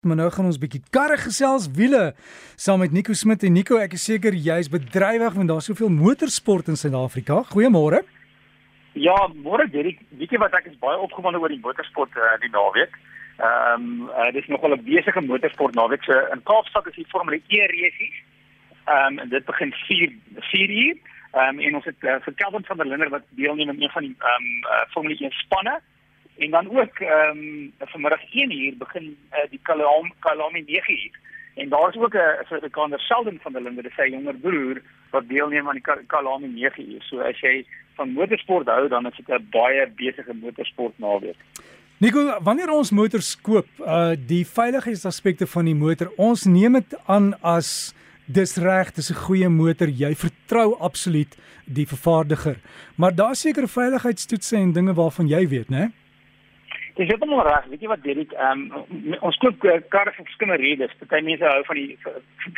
[0.00, 2.14] Maar nou gaan ons bietjie karre gesels wiele
[2.56, 6.70] saam met Nico Smit en Nico ek is seker jy's bedrywig want daar's soveel motorsport
[6.72, 7.42] in Suid-Afrika.
[7.50, 8.00] Goeiemôre.
[8.96, 12.48] Ja, môre Derek, weet jy wat ek is baie opgewonde oor die motorsport uh, die
[12.54, 12.96] naweek.
[13.44, 16.08] Ehm um, uh, dis nogal 'n besige motorsport naweek.
[16.08, 18.16] So in Kaapstad is die Formule E resies.
[18.88, 20.16] Ehm um, dit begin 4
[20.48, 20.96] 4 uur.
[20.96, 23.92] Ehm um, en ons het uh, vir Kelvin van der Linder wat deelneem aan een
[23.92, 25.76] van die ehm um, uh, Formule E spanne.
[26.44, 31.18] En dan ook ehm um, vanmiddag 1 uur begin uh, die Kalami Kalami 9 uur.
[31.54, 35.68] En daar is ook 'n Suid-Afrikaner Sheldon van der Linde, sy jonger broer wat deelneem
[35.68, 37.02] aan die Kalami 9 uur.
[37.02, 41.36] So as jy van motorsport hou, dan is dit 'n baie besige motorsport naweek.
[41.98, 47.34] Nico, wanneer ons motors koop, uh die veiligheidsaspekte van die motor, ons neem dit aan
[47.42, 47.94] as
[48.26, 51.36] dis reg, dis 'n goeie motor, jy vertrou absoluut
[51.66, 52.56] die vervaardiger.
[52.96, 55.90] Maar daar seker veiligheidstoetse en dinge waarvan jy weet, né?
[57.00, 57.64] Dis heeltemal reg.
[57.72, 60.90] Weet jy wat Derek, ehm um, ons koop uh, karre vir verskillende redes.
[61.00, 61.94] Party mense hou van die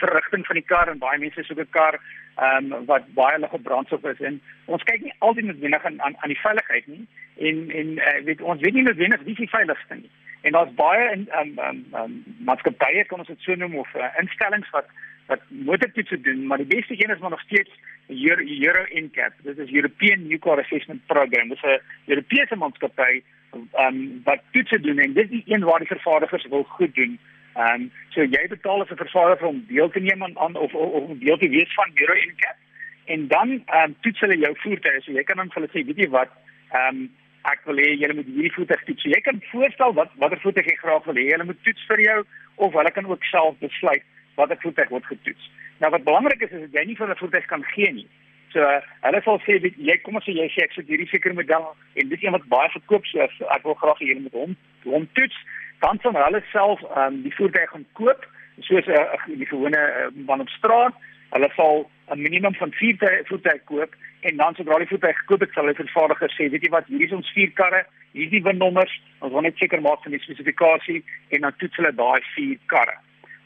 [0.01, 3.52] verrigting van die kar en baie mense soek 'n kar ehm um, wat baie lig
[3.54, 7.07] op brandstof is en ons kyk nie altyd noodwendig aan aan, aan die veiligheid nie.
[7.48, 10.10] En en uh, weet ons weet nie noodwendig wie die veiligste nie.
[10.43, 12.16] En daar's baie in ehm um, ehm um,
[12.51, 14.90] maatskappye kan ons dit so noem of uh, instellings wat
[15.29, 17.70] wat motortoetse doen, maar die beste een is maar nog steeds
[18.09, 19.32] Euro NCAP.
[19.43, 21.48] Dit is European New Car Assessment Program.
[21.48, 25.78] Dit is 'n Europese maatskappy ehm um, wat toetse doen en dis die een waar
[25.78, 27.18] die vervaardigers wil goed doen.
[27.54, 30.74] Ehm um, so jy betaal as 'n vervaardiger om deel te neem aan, aan of,
[30.74, 32.56] of of deel te wees van Euro NCAP
[33.04, 35.02] en dan ehm um, toets hulle jou voertuie.
[35.02, 36.30] So jy kan dan vir hulle sê, weet jy wat,
[36.70, 37.10] ehm um,
[37.52, 39.02] ek wil hê julle moet hierdie voertuig toets.
[39.02, 41.26] So jy kan voorstel wat watter voertuig jy graag wil hê.
[41.34, 42.18] Hulle moet toets vir jou
[42.66, 44.04] of hulle kan ook self besluit
[44.38, 45.50] watter voertuig word getoets.
[45.82, 48.08] Nou wat belangrik is is dat jy nie vir 'n voertuig kan gee nie.
[48.52, 48.60] So
[49.06, 52.12] hulle sal sê jy kom ons sê jy sê ek sê hierdie sekere model en
[52.12, 55.38] dis een wat baie verkoop so ek wil graag hê jy moet hom hom toets.
[55.84, 58.28] Dan sal hulle self um, die voertuig gaan koop
[58.68, 60.95] soos 'n uh, die gewone uh, man op straat.
[61.32, 63.96] Hulle sal 'n minimum van 4 voertuie koop
[64.28, 67.08] en dan sodra die voertuig gekoop het sal hulle vervaardiger sê weet jy wat hierdie
[67.08, 71.00] is ons vier karre hierdie winnommers ons wil net seker maak van die spesifikasie
[71.32, 72.96] en dan toets hulle daai vier karre.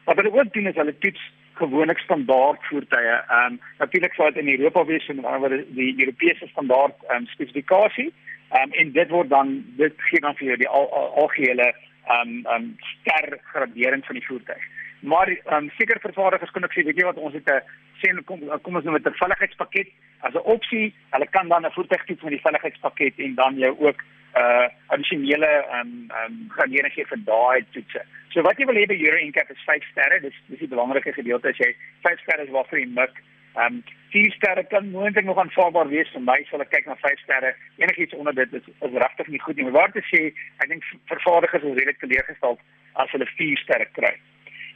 [0.06, 1.22] Wat hulle ook doen is hulle toets
[1.56, 3.16] gewoonlik standaard voertuie.
[3.16, 7.16] Ehm um, natuurlik sou dit in Europa wees en dan word die Europese standaard ehm
[7.16, 8.12] um, spesifikasie.
[8.50, 11.68] Ehm um, en dit word dan dit gee dan vir jou die al, al, algehele
[11.72, 14.64] ehm um, ehm um, ster gradering van die voertuig.
[15.00, 17.62] Maar um, seker vervaardigers kan ek sê weet jy wat ons het 'n
[18.00, 19.88] sê kom kom ons nou met 'n veiligheidspakket
[20.20, 20.94] as 'n opsie.
[21.10, 24.02] Hulle kan dan 'n voertuig toets met die veiligheidspakket en dan jou ook
[24.36, 28.02] uh addisionele ehm um, ehm um, gradering gee vir daai toetse.
[28.32, 30.20] So wat jy wil hê by Euro NCAP is 5 sterre.
[30.20, 31.70] Dis dis die belangrike gedeelte as jy
[32.02, 33.22] 5 sterre is waarvoor jy mik.
[33.56, 33.82] Ehm um,
[34.12, 36.38] 4 sterre kan moontlik nog aanvaarbaar wees vir my.
[36.50, 37.54] Sal ek kyk na 5 sterre.
[37.76, 39.64] Enigiets onder dit is, is regtig nie goed nie.
[39.64, 40.22] Maar waar te sê,
[40.62, 42.58] ek dink vervaardigers is redelik teleurgestel
[42.92, 44.14] as hulle 4 sterre kry.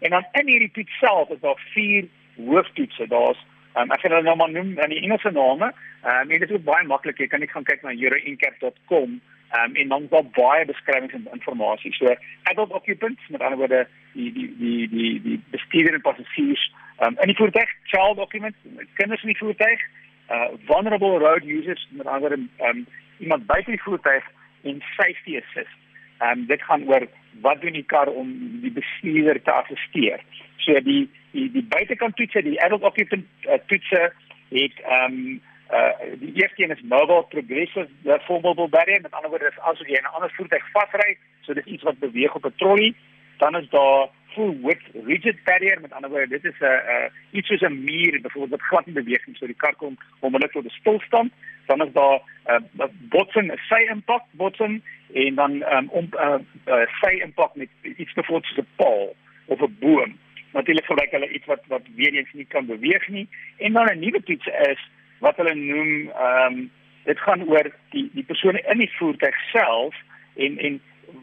[0.00, 3.06] En dan in hierdie toets self is daar 4 hooftoetse.
[3.06, 3.46] Daar's
[3.78, 5.68] Um, ek gaan hulle nou maar noem in die Engelse name.
[6.02, 7.20] Ehm um, en dit is ook baie maklik.
[7.22, 9.12] Jy kan net gaan kyk na euroincap.com
[9.58, 11.94] um, en dan daar baie beskrywings en inligting.
[11.94, 12.14] So
[12.50, 16.64] adult occupants met ander woorde die die die die die bestuurder en passasiers
[16.98, 18.58] um, in die voertuig, child occupants,
[18.98, 19.86] kinders in die voertuig,
[20.34, 22.86] uh, vulnerable road users met ander woorde um,
[23.18, 24.26] iemand buite die voertuig
[24.62, 25.78] en safety assist.
[26.18, 27.06] Um, dit gaan oor
[27.40, 28.32] wat doen die kar om
[28.62, 30.20] die bestuurder te assisteer.
[30.56, 34.12] So die die die buitekant toetse, die adult occupant uh, toetse
[34.50, 35.40] het ehm um,
[35.70, 39.98] uh die eerste een is mobile progressive formable barrier met ander woorde is as jy
[40.00, 42.94] 'n ander voertuig vasry so dis iets wat beweeg op 'n trolley
[43.40, 46.64] dan is daar full width rigid barrier met ander woorde dit is 'n
[46.94, 49.96] uh, iets soos 'n muur byvoorbeeld wat glad nie beweeg nie so die kar kom
[50.20, 51.32] onmiddellik tot 'n stilstand.
[51.66, 56.16] Dan is daar 'n uh, botsing 'n sy impak botsing en dan um, om 'n
[56.26, 56.38] uh,
[56.74, 60.18] uh, sy impak met iets byvoorbeeld soos 'n paal of 'n boom.
[60.52, 63.28] Natuurlik gebruik hulle iets wat wat weer eens nie kan beweeg nie.
[63.58, 64.80] En dan 'n nuwe toets is
[65.18, 66.70] wat hulle noem ehm um,
[67.04, 69.94] dit gaan oor die die persone in die voertuig self
[70.36, 70.80] en en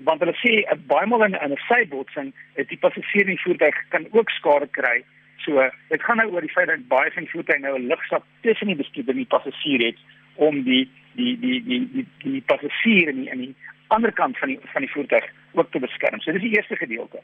[0.07, 3.75] want hulle sê uh, baie maal in 'n sybotsing is die passasier in die voertuig
[3.89, 5.03] kan ook skade kry.
[5.45, 8.23] So dit gaan nou oor die feit dat baie van die voertuie nou 'n lugsak
[8.41, 9.99] tussen die bestuurder en die passasier het
[10.35, 13.55] om die die die die die die passasier in die, in die
[13.87, 16.19] ander kant van die van die voertuig ook te beskerm.
[16.19, 17.21] So dis die eerste gedeelte.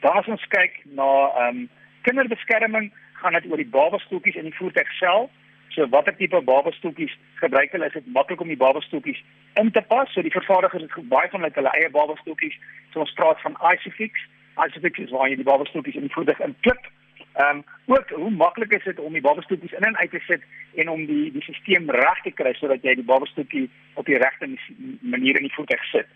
[0.00, 1.68] Daar as ons kyk na ehm um,
[2.02, 5.30] kinderbeskerming gaan dit oor die babastoeltjies in die voertuig self.
[5.70, 7.86] So watter tipe babastoeltjies gebruik hulle?
[7.86, 9.22] Is dit maklik om die babastoeltjies
[9.60, 10.12] in te pas?
[10.12, 12.56] So die vervaardigers het baie van hulle eie babastoeltjies.
[12.92, 14.26] So ons praat van Isofix.
[14.66, 16.90] Isofix is waar jy die babastoeltjies in die voertuig inklip.
[17.38, 17.64] Ehm um,
[17.94, 20.42] ook hoe maklik is dit om die babastoeltjies in en uit te sit
[20.74, 24.50] en om die die stelsel reg te kry sodat jy die babastoeltjie op die regte
[25.00, 26.06] manier in die voertuig sit.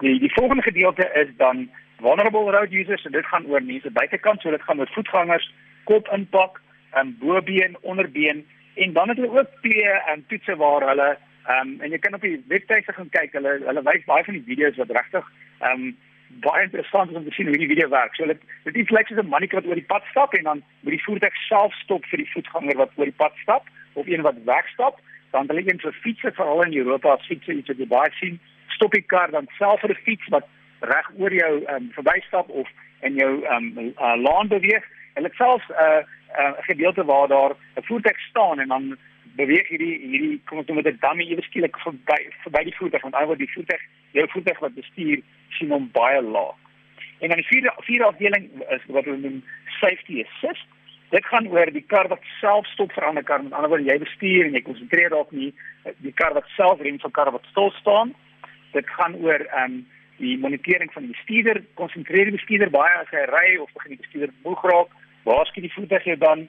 [0.00, 1.68] Die die volgende gedeelte is dan
[2.00, 5.52] vulnerable road users en dit gaan oor mense buitekant, so dit gaan oor voetgangers,
[5.84, 6.60] kop inpak,
[6.92, 8.46] ehm um, bobeen, onderbeen
[8.76, 11.08] en dan het hulle ook twee ehm um, toetse waar hulle
[11.46, 13.32] ehm um, en jy kan op die webtuiste gaan kyk.
[13.32, 15.96] Hulle hulle wys baie van die video's wat regtig ehm um,
[16.44, 18.14] baie interessant is om te sien hoe die video werk.
[18.14, 20.62] So dit dit is lyk soos 'n mannetjie wat oor die pad stap en dan
[20.80, 24.22] moet die voertuig self stop vir die voetganger wat oor die pad stap of een
[24.22, 25.00] wat wegstap.
[25.30, 28.40] Dan hulle een vir fietses veral in Europa, as fietses iets wat jy baie sien,
[28.68, 30.46] stop die kar dan self vir 'n fiets wat
[30.80, 32.68] reg oor jou um, verbystap of
[33.00, 34.84] in jou um, uh, laan beweeg.
[35.14, 36.02] Hulle selfs 'n uh,
[36.38, 38.96] uh, gedeelte waar daar 'n voertuig staan en dan
[39.36, 43.02] beweeg hierdie hierdie kom ons noem dit 'n dummy ewe skielik verby verby die voertuig
[43.02, 45.20] want alhoewel die voertuig jou voertuig wat bestuur
[45.58, 46.56] sien hom baie laag.
[47.18, 49.44] En dan die vierde vierde afdeling is wat hulle noem
[49.80, 50.66] safety assist.
[51.10, 53.42] Dit gaan oor die kar wat self stop vir 'n ander kar.
[53.42, 55.54] Met ander woorde, jy bestuur en jy konsentreer daarop nie
[55.96, 58.14] die kar wat self rem vir kar wat stil staan.
[58.72, 59.86] Dit gaan oor ehm um,
[60.16, 64.00] die monitering van die bestuurder, konsentreer die bestuurder baie as hy ry of begin die
[64.04, 64.88] bestuurder moeg raak.
[65.26, 66.46] Waar skiet die voertuig jou dan?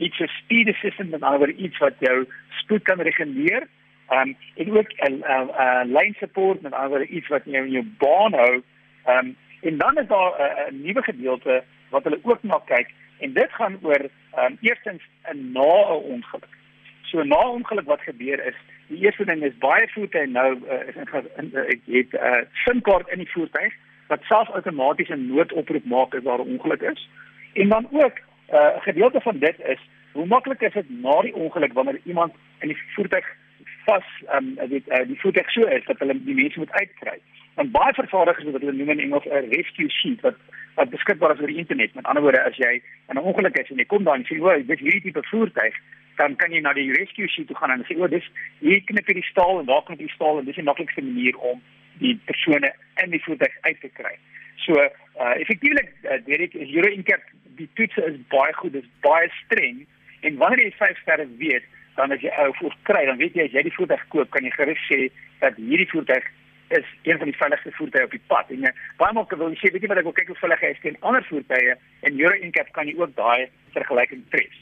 [0.00, 2.24] iets so speed assistant met ander iets wat jou
[2.62, 3.66] spoed kan reguleer.
[4.08, 7.70] Um en ook 'n uh, uh, uh, lane support met ander iets wat jou in
[7.70, 8.62] jou baan hou.
[9.06, 12.88] Um en dan is daar 'n uh, nuwe gedeelte wat hulle ook na kyk
[13.18, 14.02] en dit gaan oor
[14.38, 15.02] um eerstens
[15.32, 16.54] 'n na 'n ongeluk.
[17.02, 20.88] So na 'n ongeluk wat gebeur is, die eerste ding is baie voertuie nou uh,
[20.88, 20.94] is
[21.36, 23.72] in ek het 'n uh, SIM-kaart in die voertuig
[24.06, 27.08] wat self outomaties 'n noodoproep maak as daar 'n ongeluk is.
[27.52, 28.16] En dan ook
[28.50, 29.78] 'n uh, gedeelte van dit is
[30.12, 33.26] hoe maklik is dit na die ongeluk wanneer iemand in die voertuig
[33.84, 37.18] vas ehm um, weet uh, die voertuig so is dat hulle die mense moet uitkry.
[37.54, 40.36] Want baie vervaardigers wat hulle noem in Engels 'n rescue sheet wat
[40.74, 41.94] wat beskikbaar is oor die internet.
[41.94, 44.40] Met ander woorde, as jy in 'n ongeluk is en jy kom daar en sê,
[44.40, 45.74] "O, ek weet hierdie tipe voertuig,"
[46.16, 49.06] dan kan jy na die rescue sheet toe gaan en sê, "O, dis hier knip
[49.06, 51.62] jy die staal en daar knip jy die staal en dis die maklikste manier om
[51.98, 54.14] die persone in die voertuig uit te kry."
[54.56, 57.20] So, uh effektiewelik uh, Derek is Euro Incap
[57.60, 59.84] die toetse is baie goed, dis baie streng
[60.26, 61.66] en wanneer jy 5 sterre weet,
[61.96, 64.46] dan as jy ou voet kry, dan weet jy as jy die voertuig koop, kan
[64.46, 65.00] jy gerus sê
[65.42, 66.28] dat hierdie voertuig
[66.70, 68.50] is een van die veiligste voertuie op die pad.
[68.54, 70.64] En jy uh, baie maak wil sê, weet jy wat ek wil kyk hoe veilig
[70.64, 71.76] hy is teen ander voertuie
[72.06, 74.60] en Euro Incap kan jy ook daai vergelyking tref.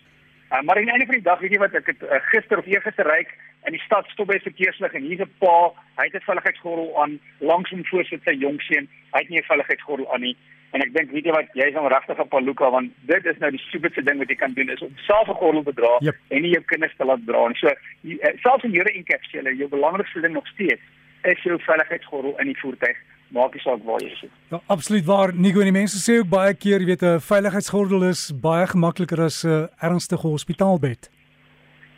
[0.49, 2.59] Uh, maar aan die einde van die dag weet jy wat ek het uh, gister
[2.59, 3.27] of eergister ry
[3.69, 7.19] in die stad stop by verkeerslig en hier's 'n pa, hy het 'n veiligheidsgordel aan
[7.39, 10.37] langs hom voor sit sy jong seun, hy het nie 'n veiligheidsgordel aan nie
[10.73, 13.51] en ek dink weet jy wat jy is 'n regtige paluka want dit is nou
[13.51, 16.17] die superste ding wat jy kan doen is om self 'n gordel te dra yep.
[16.29, 17.57] en nie jou kinders te laat dra nie.
[17.57, 20.81] So uh, selfs in jare encapsule, jou belangrikste ding nog steeds
[21.23, 22.97] is jou veiligheidsgordel in die voertuig
[23.35, 24.33] maak nie saak waar jy sit.
[24.51, 25.35] Ja, absoluut waar.
[25.35, 29.21] Nico en die mense sê ook baie keer, jy weet 'n veiligheidsgordel is baie gemakliker
[29.21, 31.11] as 'n uh, ernstige hospitaalbed.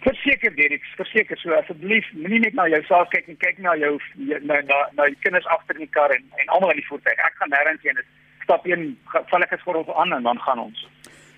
[0.00, 4.00] Verseker Derek, verseker so asseblief moenie net na jou saak kyk en kyk na jou
[4.16, 7.18] na na na jou kinders agter in die kar en en almal in die voertuig.
[7.18, 8.00] Ek gaan nêrens heen.
[8.42, 10.88] Stap een veiligheidsgordel aan en dan gaan ons.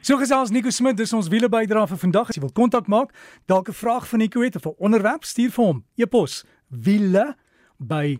[0.01, 2.29] So gesels Nico Smit, dis ons wiele bydra vir vandag.
[2.29, 3.11] As jy wil kontak maak,
[3.47, 7.37] dalk 'n vraag van Nico het of 'n onderwerp, stuur vir hom e-pos wiele
[7.79, 8.19] by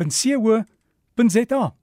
[0.00, 1.79] rsg.co.za.